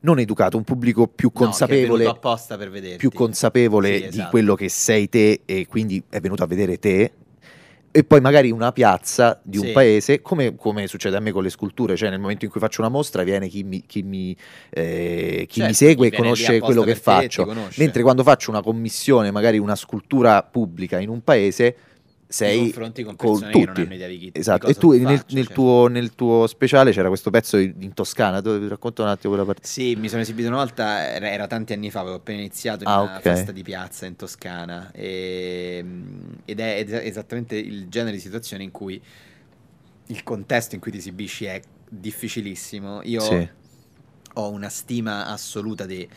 [0.00, 2.96] non educato, un pubblico più no, consapevole, venuto apposta per vederti.
[2.96, 4.30] più consapevole Sì, di esatto.
[4.30, 7.12] quello che sei te e quindi è venuto a vedere te.
[7.90, 9.72] E poi magari una piazza di un Sì.
[9.72, 12.80] paese, come, come succede a me con le sculture, cioè nel momento in cui faccio
[12.80, 14.36] una mostra viene chi mi, chi mi,
[14.70, 17.44] eh, chi mi Certo, segue chi e conosce quello che faccio,
[17.76, 21.76] mentre quando faccio una commissione, magari una scultura pubblica in un paese,
[22.30, 23.88] sei confronti con con persone che non tutti.
[23.88, 25.60] di di Esatto, cosa e tu tu nel, faccia, nel certo.
[25.62, 29.66] tuo, nel tuo speciale c'era questo pezzo in Toscana, dove racconta un attimo quella parte.
[29.66, 32.90] Sì, mi sono esibito una volta, era, era tanti anni fa, avevo appena iniziato in
[32.90, 33.22] Ah, una ok.
[33.22, 35.84] festa di piazza in Toscana e-
[36.44, 39.00] ed è es- esattamente il genere di situazione in cui
[40.10, 43.00] il contesto in cui ti esibisci è difficilissimo.
[43.04, 43.48] Io Sì.
[44.34, 46.08] ho una stima assoluta de-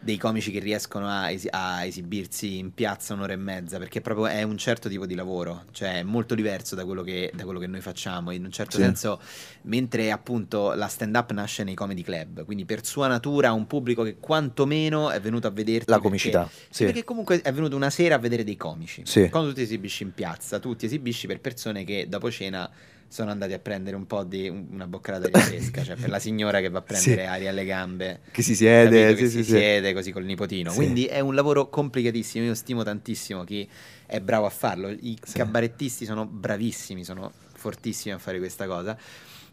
[0.00, 4.26] dei comici che riescono a, esi- a esibirsi in piazza un'ora e mezza, perché proprio
[4.26, 7.58] è un certo tipo di lavoro, cioè è molto diverso da quello che, da quello
[7.58, 8.30] che noi facciamo.
[8.30, 8.82] In un certo Sì.
[8.82, 9.20] senso,
[9.62, 14.16] mentre appunto la stand-up nasce nei comedy club, quindi per sua natura un pubblico che
[14.18, 16.84] quantomeno è venuto a vederti La perché- comicità, sì, sì.
[16.84, 19.02] perché comunque è venuto una sera a vedere dei comici.
[19.04, 19.28] Sì.
[19.28, 22.70] Quando tu ti esibisci in piazza, tu ti esibisci per persone che dopo cena
[23.08, 26.18] sono andati a prendere un po' di un- una boccata di fresca, cioè per la
[26.18, 27.26] signora che va a prendere Sì.
[27.26, 28.20] aria alle gambe.
[28.30, 29.18] Che si siede, capito?
[29.20, 30.72] che sì, si sì, siede così col nipotino.
[30.72, 32.44] Quindi è un lavoro complicatissimo.
[32.44, 33.68] Io stimo tantissimo chi
[34.06, 34.90] è bravo a farlo.
[34.90, 38.96] I cabarettisti sono bravissimi, sono fortissimi a fare questa cosa.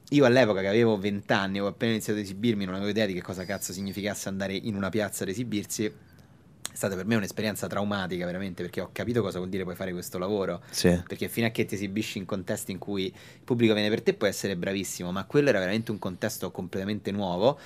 [0.10, 3.14] Io all'epoca che avevo 20 anni, ho appena iniziato ad esibirmi, non avevo idea di
[3.14, 5.92] che cosa cazzo significasse andare in una piazza ad esibirsi.
[6.76, 9.94] È stata per me un'esperienza traumatica, veramente, perché ho capito cosa vuol dire poi fare
[9.94, 10.62] questo lavoro.
[10.72, 11.02] Sì.
[11.08, 13.14] Perché fino a che ti esibisci in contesti in cui il
[13.46, 17.58] pubblico viene per te puoi essere bravissimo, ma quello era veramente un contesto completamente nuovo.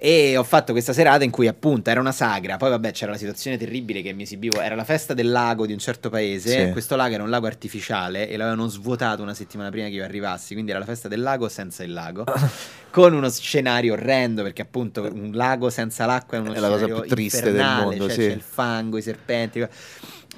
[0.00, 3.18] E ho fatto questa serata in cui appunto era una sagra, poi vabbè c'era la
[3.18, 6.70] situazione terribile che mi esibivo, era la festa del lago di un certo paese, Sì.
[6.70, 10.52] questo lago era un lago artificiale e l'avevano svuotato una settimana prima che io arrivassi,
[10.52, 12.24] quindi era la festa del lago senza il lago,
[12.92, 16.84] con uno scenario orrendo perché appunto un lago senza l'acqua è uno È la cosa
[16.84, 18.20] scenario più triste del mondo, cioè sì.
[18.20, 19.66] c'è il fango, i serpenti.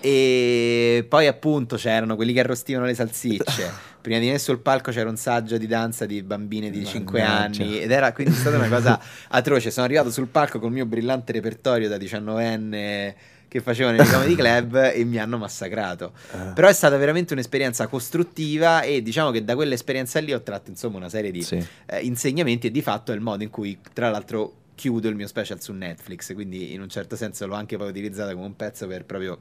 [0.03, 3.89] E poi appunto c'erano quelli che arrostivano le salsicce.
[4.01, 7.63] Prima di me sul palco c'era un saggio di danza di bambine di 5 Mannaggia.
[7.63, 9.71] anni ed era quindi stata una cosa atroce.
[9.71, 13.15] Sono arrivato sul palco col mio brillante repertorio da 19enne
[13.49, 16.13] che facevo nei comedy club e mi hanno massacrato.
[16.33, 20.71] Eh, Però è stata veramente un'esperienza costruttiva e diciamo che da quell'esperienza lì ho tratto
[20.71, 21.57] insomma una serie di sì.
[21.87, 25.27] eh, insegnamenti e di fatto è il modo in cui tra l'altro chiudo il mio
[25.27, 28.87] special su Netflix, quindi in un certo senso l'ho anche poi utilizzata come un pezzo
[28.87, 29.37] per proprio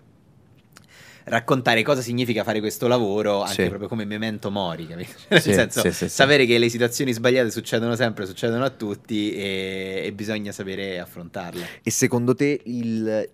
[1.30, 3.68] raccontare cosa significa fare questo lavoro anche Sì.
[3.68, 5.12] proprio come memento mori, capito?
[5.30, 10.02] Nel Sì, senso sì, sapere che le situazioni sbagliate succedono sempre, succedono a tutti e,
[10.06, 11.68] e bisogna sapere affrontarle.
[11.84, 13.30] E secondo te il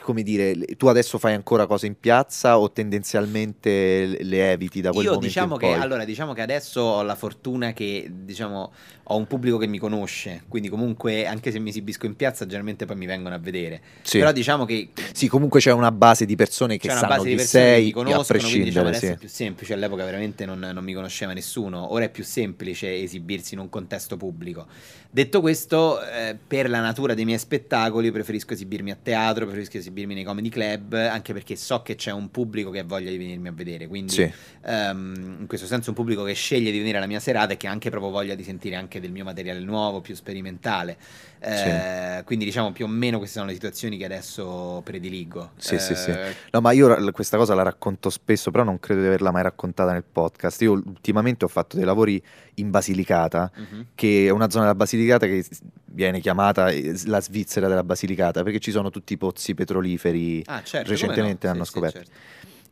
[0.00, 5.04] come dire, tu adesso fai ancora cose in piazza o tendenzialmente le- eviti da quel
[5.04, 8.72] Io momento diciamo che allora diciamo che adesso ho la fortuna che diciamo
[9.08, 12.86] ho un pubblico che mi conosce, quindi comunque anche se mi esibisco in piazza generalmente
[12.86, 13.80] poi mi vengono a vedere.
[14.02, 14.18] Sì.
[14.18, 17.36] Però diciamo che Sì, comunque c'è una base di persone che sanno di chi persone
[17.36, 19.12] che sei, mi a diciamo prescindere, adesso sì.
[19.12, 23.54] è più semplice, all'epoca veramente non, non mi conosceva nessuno, ora è più semplice esibirsi
[23.54, 24.66] in un contesto pubblico.
[25.10, 30.14] Detto questo, eh, per la natura dei miei spettacoli preferisco esibirmi a teatro, preferisco esibirmi
[30.14, 33.48] nei comedy club, anche perché so che c'è un pubblico che ha voglia di venirmi
[33.48, 34.32] a vedere, quindi Sì.
[34.64, 37.66] ehm, in questo senso un pubblico che sceglie di venire alla mia serata e che
[37.66, 40.96] ha anche proprio voglia di sentire anche del mio materiale nuovo, più sperimentale.
[41.44, 45.50] Eh, Quindi diciamo più o meno queste sono le situazioni che adesso prediligo.
[45.56, 46.10] Sì, sì, sì.
[46.10, 49.42] Eh, No, ma io questa cosa la racconto spesso, però non credo di averla mai
[49.42, 50.62] raccontata nel podcast.
[50.62, 52.22] Io ultimamente ho fatto dei lavori
[52.54, 53.86] in Basilicata, mhm.
[53.94, 55.44] che è una zona della Basilicata che
[55.86, 60.62] viene chiamata eh, la Svizzera della Basilicata, perché ci sono tutti i pozzi petroliferi Ah,
[60.62, 61.52] certo, recentemente no?
[61.52, 61.98] hanno Sì, sì, scoperto.
[61.98, 62.12] certo.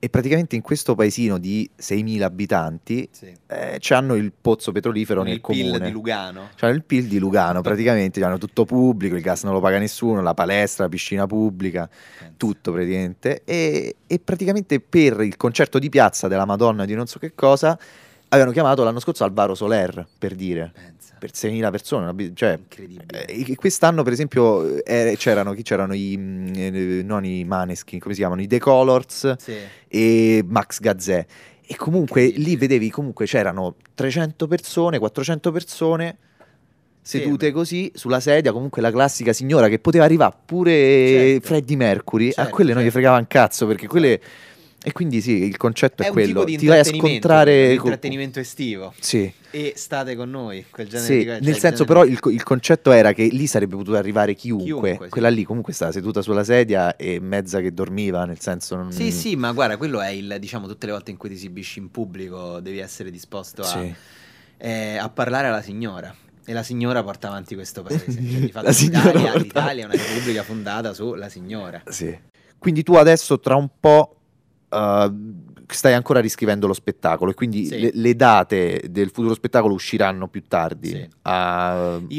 [0.04, 3.32] E praticamente in questo paesino di 6.000 abitanti Sì.
[3.46, 5.86] eh, c'hanno il pozzo petrolifero Con nel il PIL comune.
[5.86, 6.48] di Lugano.
[6.56, 10.20] C'hanno il PIL di Lugano, praticamente hanno tutto pubblico, il gas non lo paga nessuno,
[10.20, 11.88] la palestra, la piscina pubblica,
[12.18, 12.34] Pensa.
[12.36, 13.42] tutto praticamente.
[13.44, 17.78] E, e praticamente per il concerto di piazza della Madonna di non so che cosa
[18.32, 21.14] avevano chiamato l'anno scorso Alvaro Soler, per dire, Pensa.
[21.18, 22.32] per 6.000 persone.
[22.34, 23.24] Cioè, Incredibile.
[23.26, 28.14] eh, quest'anno, per esempio, eh, c'erano, chi c'erano i, mm, eh, non i Maneskin, come
[28.14, 28.40] si chiamano?
[28.40, 29.54] I The Colors Sì.
[29.88, 31.26] e Max Gazzè.
[31.64, 36.16] E comunque lì vedevi, comunque c'erano 300 persone, 400 persone
[37.04, 37.52] sedute Ferme.
[37.52, 41.46] così sulla sedia, comunque la classica signora che poteva arrivare pure Certo.
[41.48, 42.98] Freddie Mercury, a Certo, quelle non gli certo.
[42.98, 44.20] fregava un cazzo perché quelle...
[44.84, 47.76] E quindi sì, il concetto è, È quello, di ti vai a scontrare...
[47.76, 48.92] co- intrattenimento estivo.
[48.98, 52.34] Sì, E state con noi, quel genere sì, di cioè, nel senso genere- però il,
[52.34, 55.08] il concetto era che lì sarebbe potuto arrivare chiunque, Chiunque, sì.
[55.10, 58.90] quella lì comunque stava seduta sulla sedia e mezza che dormiva, nel senso non...
[58.90, 61.78] Sì, sì, ma guarda, quello è il, diciamo, tutte le volte in cui ti esibisci
[61.78, 63.94] in pubblico devi essere disposto a, Sì.
[64.58, 66.12] eh, a parlare alla signora.
[66.44, 68.04] E la signora porta avanti questo paese.
[68.10, 71.80] Cioè, di fatto l'Italia, porta- l'Italia è una repubblica fondata sulla signora.
[71.86, 72.18] Sì.
[72.58, 74.16] Quindi tu adesso tra un po',
[74.72, 75.10] uh,
[75.76, 77.78] stai ancora riscrivendo lo spettacolo e quindi Sì.
[77.80, 80.88] le, le date del futuro spettacolo usciranno più tardi.
[80.88, 80.94] Sì.
[80.96, 81.08] Io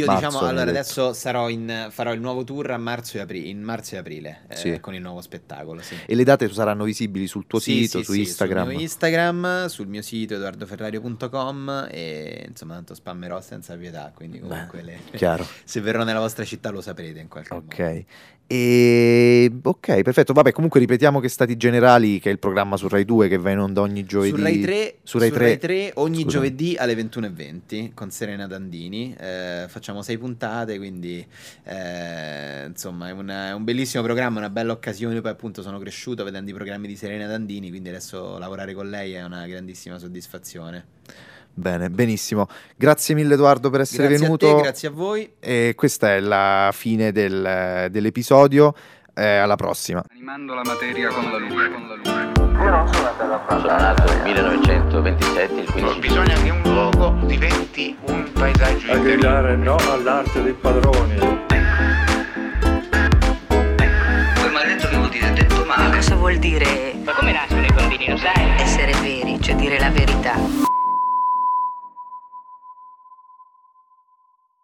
[0.05, 3.61] marzo, diciamo, allora adesso sarò in, farò il nuovo tour a marzo e aprile, in
[3.61, 4.79] marzo e aprile eh, Sì.
[4.79, 5.81] con il nuovo spettacolo.
[6.05, 8.63] E le date saranno visibili sul tuo sito, su Instagram.
[8.65, 14.81] Sul mio Instagram, sul mio sito edoardoferrario.com e insomma tanto spammerò senza pietà, quindi comunque
[14.81, 15.45] le- Chiaro.
[15.63, 17.65] se verrò nella vostra città lo saprete in qualche modo.
[17.67, 18.03] Ok.
[18.45, 20.33] E ok, perfetto.
[20.33, 23.51] Vabbè, comunque ripetiamo che Stati Generali, che è il programma su Rai 2 che va
[23.51, 24.35] in onda ogni giovedì.
[24.35, 25.91] Su Rai 3, su Rai 3.
[25.95, 26.27] ogni Scusa.
[26.29, 29.15] giovedì alle 21.20 con Serena Dandini.
[29.19, 31.23] Eh, facciamo sei puntate, quindi
[31.65, 35.21] eh, insomma è, una- è un bellissimo programma, una bella occasione.
[35.21, 39.13] Poi appunto sono cresciuto vedendo i programmi di Serena Dandini, quindi adesso lavorare con lei
[39.13, 40.85] è una grandissima soddisfazione.
[41.55, 42.47] Bene, benissimo.
[42.75, 44.49] Grazie mille Edoardo per essere grazie venuto.
[44.51, 45.33] a te, grazie a voi.
[45.39, 48.73] E questa è la fine del- dell'episodio.
[49.15, 50.03] Eh, alla prossima.
[50.09, 52.32] Animando la materia con la luce, con la luce.
[52.53, 58.97] Sono nato nel 1927, il 15 Oh, Bisogna che un luogo diventi un paesaggio A
[58.97, 61.15] gridare no all'arte dei padroni.
[63.47, 65.95] Quel maledetto che vuol dire detto male.
[65.95, 68.51] Cosa vuol dire Ma come nascono i bambini, lo sai?
[68.57, 70.72] essere veri, cioè dire la verità?